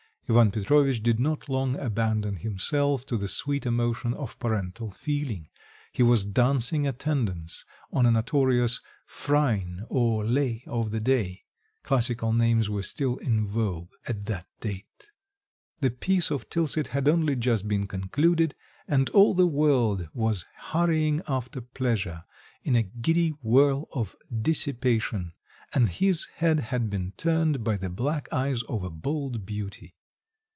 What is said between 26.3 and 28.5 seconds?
head had been turned by the black